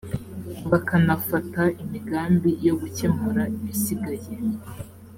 [0.71, 4.29] bakanafata imigambi yo gukemura ibisigaye